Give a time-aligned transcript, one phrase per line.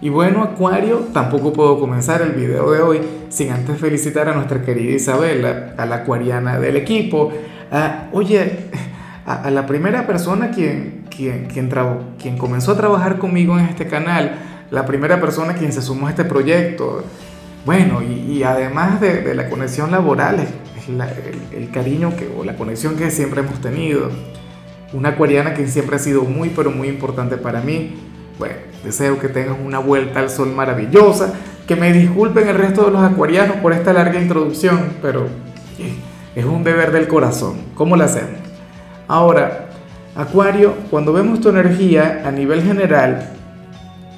[0.00, 3.00] Y bueno, Acuario, tampoco puedo comenzar el video de hoy
[3.30, 7.32] sin antes felicitar a nuestra querida Isabela, a la acuariana del equipo.
[8.12, 8.66] oye,
[9.26, 14.36] a, la primera persona quien, quien, quien, comenzó a trabajar conmigo en este canal,
[14.70, 17.02] la primera persona quien se sumó a este proyecto.
[17.66, 20.46] Bueno, y, además de, la conexión laboral,
[20.86, 24.10] el, el, cariño que, o la conexión que siempre hemos tenido.
[24.92, 27.94] Una acuariana que siempre ha sido muy, pero muy importante para mí
[28.38, 31.34] bueno, deseo que tengas una vuelta al sol maravillosa.
[31.66, 35.26] Que me disculpen el resto de los acuarianos por esta larga introducción, pero
[36.34, 37.56] es un deber del corazón.
[37.74, 38.40] ¿Cómo lo hacemos?
[39.06, 39.68] Ahora,
[40.14, 43.30] Acuario, cuando vemos tu energía a nivel general,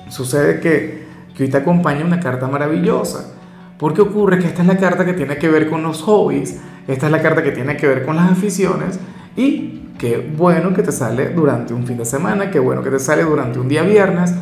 [0.08, 1.04] sucede que,
[1.36, 3.34] que hoy te acompaña una carta maravillosa.
[3.78, 7.06] Porque ocurre que esta es la carta que tiene que ver con los hobbies, esta
[7.06, 8.98] es la carta que tiene que ver con las aficiones
[9.36, 12.98] y qué bueno que te sale durante un fin de semana, qué bueno que te
[12.98, 14.34] sale durante un día viernes.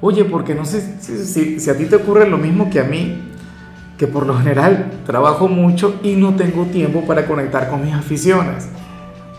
[0.00, 3.20] Oye, porque no sé si, si, a ti te ocurre lo mismo que a mí,
[3.96, 8.68] que por lo general trabajo mucho y no tengo tiempo para conectar con mis aficiones.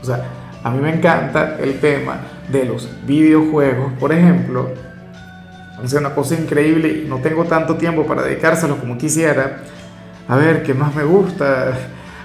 [0.01, 0.23] O sea,
[0.63, 2.19] a mí me encanta el tema
[2.51, 4.69] de los videojuegos, por ejemplo.
[5.83, 9.61] Es una cosa increíble y no tengo tanto tiempo para dedicárselo como quisiera.
[10.27, 11.77] A ver, ¿qué más me gusta?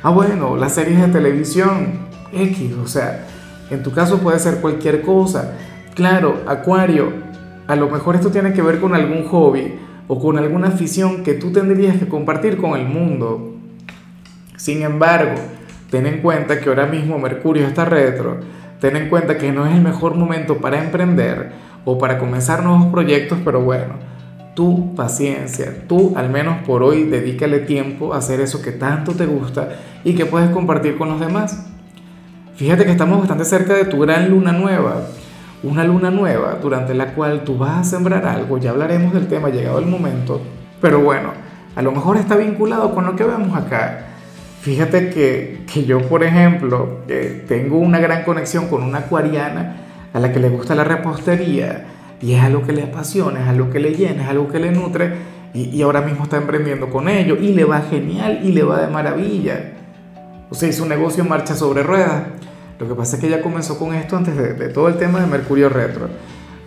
[0.03, 2.13] Ah, bueno, las series de televisión.
[2.33, 3.27] X, o sea,
[3.71, 5.53] en tu caso puede ser cualquier cosa.
[5.95, 7.13] Claro, Acuario,
[7.67, 9.75] a lo mejor esto tiene que ver con algún hobby
[10.07, 13.55] o con alguna afición que tú tendrías que compartir con el mundo.
[14.57, 15.35] Sin embargo,
[15.91, 18.41] ten en cuenta que ahora mismo Mercurio está retro,
[18.81, 21.53] ten en cuenta que no es el mejor momento para emprender
[21.85, 23.95] o para comenzar nuevos proyectos, pero bueno,
[24.55, 29.27] tu paciencia, tú al menos por hoy dedícale tiempo a hacer eso que tanto te
[29.27, 29.71] gusta
[30.05, 31.67] y que puedes compartir con los demás.
[32.57, 35.09] Fíjate que estamos bastante cerca de tu gran luna nueva,
[35.65, 39.49] una luna nueva durante la cual tú vas a sembrar algo, ya hablaremos del tema
[39.49, 40.41] llegado el momento,
[40.81, 41.31] pero bueno,
[41.75, 44.07] a lo mejor está vinculado con lo que vemos acá.
[44.61, 47.01] Fíjate que, que yo, por ejemplo,
[47.49, 49.77] tengo una gran conexión con una acuariana
[50.13, 51.85] a la que le gusta la repostería
[52.21, 54.71] y es algo que le apasiona, es algo que le llena, es algo que le
[54.71, 55.13] nutre
[55.53, 58.81] y, y ahora mismo está emprendiendo con ello y le va genial y le va
[58.81, 59.73] de maravilla.
[60.51, 62.23] O sea, su negocio marcha sobre ruedas.
[62.79, 65.27] Lo que pasa es que ya comenzó con esto antes de, todo el tema de
[65.27, 66.09] Mercurio retro.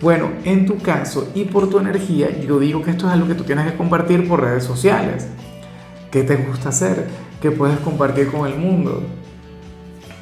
[0.00, 3.34] Bueno, en tu caso y por tu energía, yo digo que esto es algo que
[3.34, 5.26] tú tienes que compartir por redes sociales.
[6.10, 7.06] ¿Qué te gusta hacer?
[7.42, 9.02] ¿Qué puedes compartir con el mundo?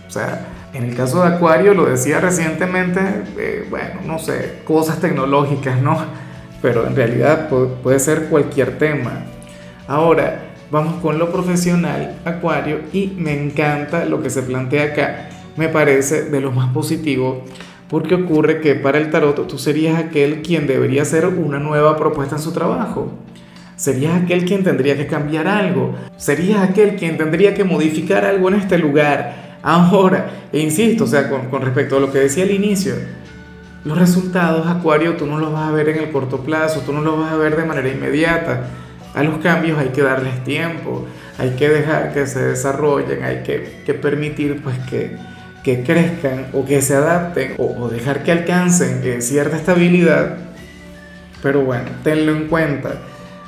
[0.07, 3.01] O sea, en el caso de Acuario, lo decía recientemente,
[3.39, 5.99] eh, bueno, no sé, cosas tecnológicas, ¿no?
[6.63, 9.25] Pero en realidad puede ser cualquier tema.
[9.87, 15.69] Ahora, vamos con lo profesional, Acuario, y me encanta lo que se plantea acá me
[15.69, 17.43] parece de lo más positivo
[17.89, 22.37] porque ocurre que para el tarot tú serías aquel quien debería hacer una nueva propuesta
[22.37, 23.13] en su trabajo.
[23.77, 25.95] Serías aquel quien tendría que cambiar algo.
[26.17, 29.59] Serías aquel quien tendría que modificar algo en este lugar.
[29.63, 32.95] Ahora, e insisto, o sea, con, con respecto a lo que decía al inicio,
[33.85, 37.03] los resultados, Acuario, tú no los vas a ver en el corto plazo, tú no
[37.03, 38.69] los vas a ver de manera inmediata.
[39.15, 41.07] A los cambios hay que darles tiempo,
[41.39, 45.17] hay que dejar que se desarrollen, hay que, que permitir pues que,
[45.67, 50.37] que crezcan o que se adapten o, dejar que alcancen eh, cierta estabilidad.
[51.43, 53.01] Pero bueno, tenlo en cuenta.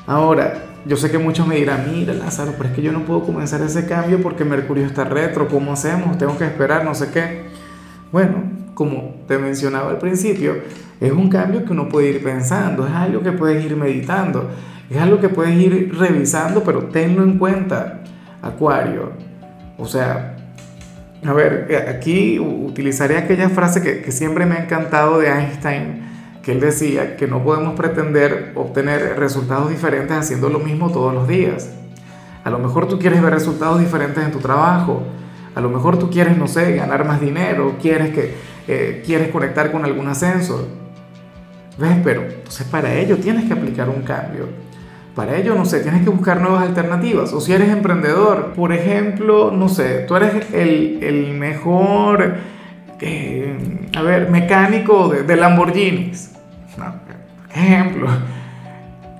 [0.04, 3.22] Ahora, yo sé que muchos me dirán, mira Lázaro, pero es que yo no puedo
[3.22, 6.18] comenzar ese cambio porque Mercurio está retro, ¿cómo hacemos?
[6.18, 7.44] Tengo que esperar, no sé qué.
[8.10, 8.42] Bueno,
[8.74, 10.56] como te mencionaba al principio,
[11.00, 14.50] es un cambio que uno puede ir pensando, es algo que puedes ir meditando,
[14.90, 18.00] es algo que puedes ir revisando, pero tenlo en cuenta,
[18.42, 19.12] Acuario.
[19.78, 20.37] O sea,
[21.26, 26.02] a ver, aquí utilizaré aquella frase que, siempre me ha encantado de Einstein,
[26.42, 31.26] que él decía que no podemos pretender obtener resultados diferentes haciendo lo mismo todos los
[31.26, 31.70] días.
[32.44, 35.02] A lo mejor tú quieres ver resultados diferentes en tu trabajo,
[35.54, 38.34] a lo mejor tú quieres, no sé, ganar más dinero, quieres, que,
[38.68, 40.68] eh, quieres conectar con algún ascenso.
[41.78, 41.96] ¿Ves?
[42.04, 44.67] Pero entonces para ello tienes que aplicar un cambio.
[45.18, 47.32] Para ello, no sé, tienes que buscar nuevas alternativas.
[47.32, 52.36] O si eres emprendedor, por ejemplo, no sé, tú eres el, mejor,
[53.00, 56.36] eh, a ver, mecánico de, Lamborghinis.
[57.52, 58.08] ejemplo.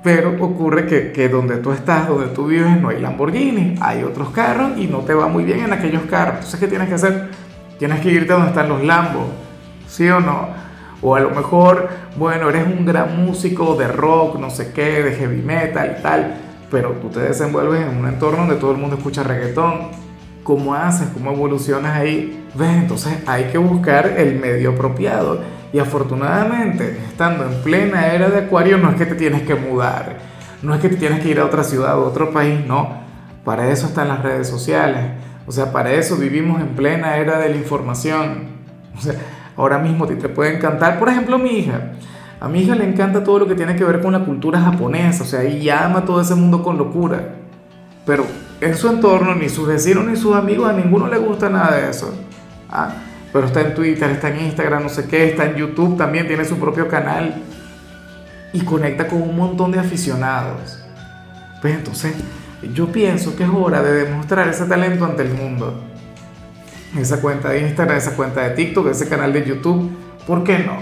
[0.04, 4.30] Pero ocurre que, que, donde tú estás, donde tú vives, no hay Lamborghini, hay otros
[4.30, 6.36] carros y no te va muy bien en aquellos carros.
[6.36, 7.30] Entonces, ¿qué tienes que hacer?
[7.76, 9.26] Tienes que irte donde están los Lambos,
[9.88, 10.46] ¿sí o no?
[11.00, 15.12] O a lo mejor, bueno, eres un gran músico de rock, no sé qué, de
[15.12, 16.34] heavy metal y tal,
[16.70, 19.88] pero tú te desenvuelves en un entorno donde todo el mundo escucha reggaetón.
[20.42, 21.08] ¿Cómo haces?
[21.12, 22.46] ¿Cómo evolucionas ahí?
[22.54, 22.70] ¿Ves?
[22.70, 25.40] Entonces hay que buscar el medio apropiado.
[25.72, 30.16] Y afortunadamente, estando en plena era de Acuario, no es que te tienes que mudar,
[30.62, 33.06] no es que te tienes que ir a otra ciudad o otro país, no.
[33.44, 35.04] Para eso están las redes sociales.
[35.46, 38.48] O sea, para eso vivimos en plena era de la información.
[38.96, 39.14] O sea,
[39.58, 41.92] ahora mismo te, te puede encantar, por ejemplo, mi hija.
[42.40, 45.24] A mi hija le encanta todo lo que tiene que ver con la cultura japonesa,
[45.24, 47.34] o sea, ella ama todo ese mundo con locura.
[48.06, 48.24] Pero
[48.60, 51.90] en su entorno, ni sus vecinos ni sus amigos, a ninguno le gusta nada de
[51.90, 52.14] eso.
[52.70, 52.94] Ah,
[53.32, 56.44] pero está en Twitter, está en Instagram, no sé qué, está en YouTube, también tiene
[56.44, 57.42] su propio canal
[58.52, 60.82] y conecta con un montón de aficionados.
[61.60, 62.14] Pues entonces,
[62.72, 65.82] yo pienso que es hora de demostrar ese talento ante el mundo.
[66.96, 69.90] Esa cuenta de Instagram, esa cuenta de TikTok, ese canal de YouTube,
[70.26, 70.76] ¿por qué no?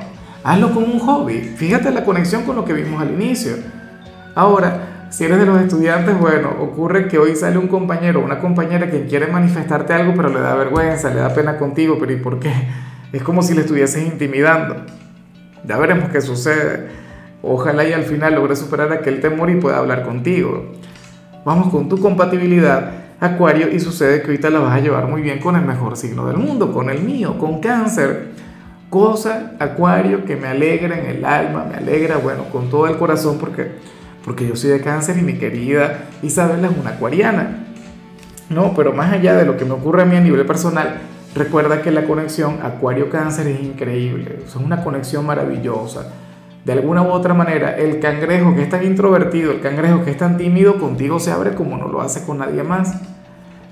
[0.45, 1.41] Hazlo como un hobby.
[1.41, 3.55] Fíjate la conexión con lo que vimos al inicio.
[4.35, 8.39] Ahora, si eres de los estudiantes, bueno, ocurre que hoy sale un compañero o una
[8.39, 12.17] compañera que quiere manifestarte algo, pero le da vergüenza, le da pena contigo, pero ¿y
[12.17, 12.53] por qué?
[13.13, 14.77] Es como si le estuvieses intimidando.
[15.65, 16.89] Ya veremos qué sucede.
[17.43, 20.73] Ojalá y al final logre superar aquel temor y pueda hablar contigo.
[21.45, 25.39] Vamos con tu compatibilidad, Acuario, y sucede que ahorita la vas a llevar muy bien
[25.39, 28.29] con el mejor signo del mundo, con el mío, con cáncer.
[28.91, 33.39] Cosa, Acuario, que me alegra en el alma, me alegra, bueno, con todo el corazón,
[33.39, 33.73] porque
[34.27, 37.65] porque yo soy de cáncer y mi querida Isabel es una acuariana.
[38.51, 40.99] No, pero más allá de lo que me ocurre a mí a nivel personal,
[41.35, 46.13] recuerda que la conexión acuario-cáncer es increíble, es una conexión maravillosa.
[46.67, 50.17] De alguna u otra manera, el cangrejo que es tan introvertido, el cangrejo que es
[50.17, 53.03] tan tímido, contigo se abre como no lo hace con nadie más.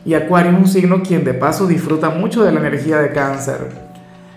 [0.05, 3.67] Y Acuario es un signo quien de paso disfruta mucho de la energía de cáncer.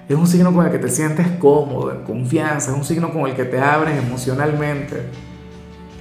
[0.09, 3.27] Es un signo con el que te sientes cómodo, en confianza, es un signo con
[3.27, 5.03] el que te abres emocionalmente.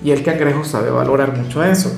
[0.03, 1.95] Y el cangrejo sabe valorar mucho eso.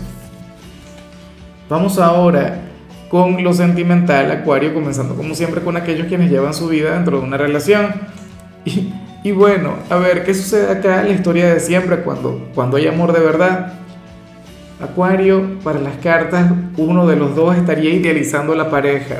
[1.69, 2.62] Vamos ahora
[3.08, 7.25] con lo sentimental, Acuario, comenzando como siempre con aquellos quienes llevan su vida dentro de
[7.25, 7.93] una relación.
[8.64, 8.93] Y,
[9.28, 11.02] y bueno, a ver, ¿qué sucede acá?
[11.02, 13.75] La historia de siempre, cuando, cuando hay amor de verdad.
[14.80, 19.16] Acuario, para las cartas, uno de los dos estaría idealizando la pareja.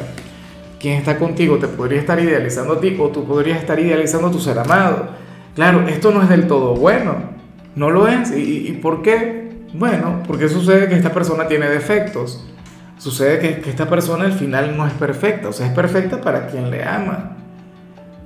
[0.81, 4.31] Quien está contigo te podría estar idealizando a ti o tú podrías estar idealizando a
[4.31, 5.11] tu ser amado.
[5.55, 7.17] Claro, esto no es del todo bueno.
[7.77, 8.33] No lo es.
[8.35, 9.51] ¿Y, por qué?
[9.75, 12.49] Bueno, porque sucede que esta persona tiene defectos.
[12.97, 15.51] Sucede que, que, esta persona al final no es perfecta.
[15.51, 17.37] O sea, es perfecta para quien le ama.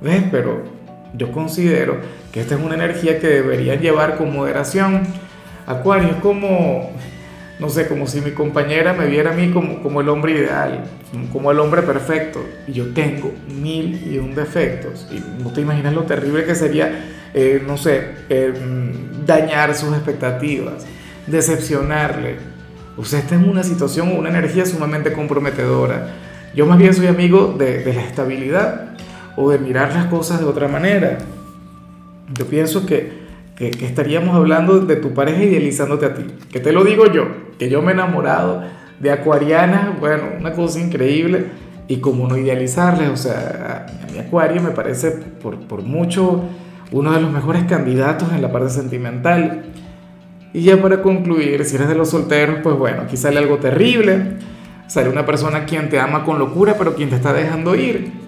[0.01, 0.23] ¿Ves?
[0.31, 0.72] Pero
[1.13, 1.97] yo considero
[2.31, 5.03] que esta es una energía que debería llevar con moderación.
[5.65, 6.91] Acuario es como,
[7.59, 10.83] no sé, como si mi compañera me viera a mí como, como el hombre ideal,
[11.31, 12.43] como el hombre perfecto.
[12.67, 15.07] Y yo tengo mil y un defectos.
[15.11, 18.53] Y no te imaginas lo terrible que sería eh, no sé, eh,
[19.25, 20.85] dañar sus expectativas,
[21.25, 22.35] decepcionarle.
[22.95, 26.09] O sea, esta es una situación una energía sumamente comprometedora.
[26.53, 28.92] Yo más bien soy amigo de, la estabilidad
[29.35, 31.17] o de mirar las cosas de otra manera.
[32.37, 33.11] Yo pienso que,
[33.55, 36.25] que, estaríamos hablando de tu pareja idealizándote a ti.
[36.51, 37.27] Que te lo digo yo,
[37.57, 38.63] que yo me he enamorado
[38.99, 41.45] de acuariana, bueno, una cosa increíble.
[41.87, 46.43] Y como no idealizarles, o sea, a mi acuario me parece por, por mucho
[46.91, 49.65] uno de los mejores candidatos en la parte sentimental.
[50.53, 54.37] Y ya para concluir, si eres de los solteros, pues bueno, aquí sale algo terrible.
[54.87, 58.22] Sale una persona quien te ama con locura, pero quien te está dejando ir.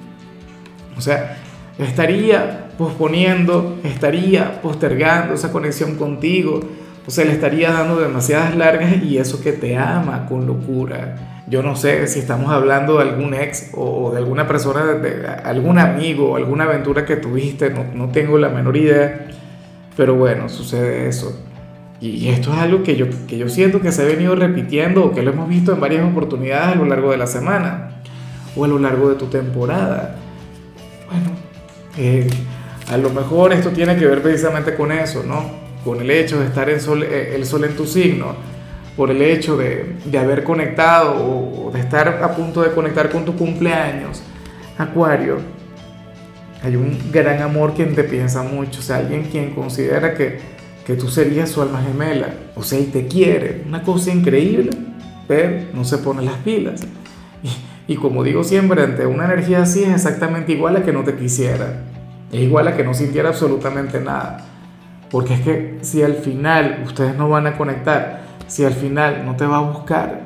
[0.98, 1.38] O sea,
[1.78, 6.62] estaría posponiendo, estaría postergando esa conexión contigo.
[7.08, 11.44] O sea, le estaría dando demasiadas largas y eso que te ama con locura.
[11.48, 15.78] Yo no sé si estamos hablando de algún ex o de alguna persona, de, algún
[15.78, 19.28] amigo, alguna aventura que tuviste, no, no tengo la menor idea,
[19.96, 21.40] pero bueno, sucede eso.
[22.02, 25.12] Y esto es algo que yo, que yo siento que se ha venido repitiendo o
[25.12, 28.02] que lo hemos visto en varias oportunidades a lo largo de la semana
[28.56, 30.16] o a lo largo de tu temporada.
[31.98, 32.28] Eh,
[32.90, 35.44] a lo mejor esto tiene que ver precisamente con eso, ¿no?
[35.84, 38.36] Con el hecho de estar en eh, el sol en tu signo
[38.96, 43.26] por el hecho de, de haber conectado o, de estar a punto de conectar con
[43.26, 44.22] tu cumpleaños,
[44.78, 45.38] Acuario,
[46.64, 50.40] hay un gran amor quien te piensa mucho, o sea, alguien quien considera que,
[50.86, 54.72] que tú serías su alma gemela, o sea, y te quiere, una cosa increíble,
[55.28, 56.82] pero no se pone las pilas.
[57.88, 61.16] Y, como digo siempre, ante una energía así es exactamente igual a que no te
[61.16, 61.84] quisiera,
[62.32, 64.44] es igual a que no sintiera absolutamente nada.
[65.12, 69.36] Porque es que si al final ustedes no van a conectar, si al final no
[69.36, 70.22] te va a buscar,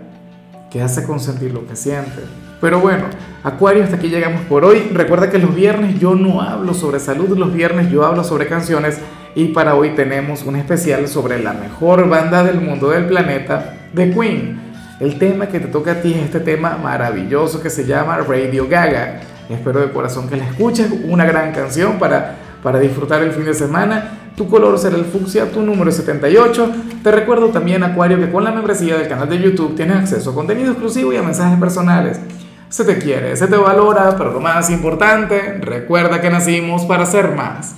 [0.72, 2.22] ¿qué hace con sentir lo que siente?
[2.62, 3.06] Pero bueno,
[3.44, 4.90] Acuario, hasta aquí llegamos por hoy.
[4.94, 9.00] Recuerda que los viernes yo no hablo sobre salud, los viernes yo hablo sobre canciones
[9.36, 14.12] y para hoy tenemos un especial sobre la mejor banda del mundo del planeta, The
[14.12, 14.69] Queen.
[15.00, 18.68] El tema que te toca a ti es este tema maravilloso que se llama Radio
[18.68, 19.22] Gaga.
[19.50, 23.54] Espero de corazón que la escuches, una gran canción para, para disfrutar el fin de
[23.54, 26.72] semana tu color será el fucsia, tu número es 78.
[27.04, 30.34] Te recuerdo también, Acuario, que con la membresía del canal de YouTube tienes acceso a
[30.34, 32.22] contenido exclusivo y a mensajes personales.
[32.70, 37.36] Se te quiere, se te valora, pero lo más importante, recuerda que nacimos para ser
[37.36, 37.76] más.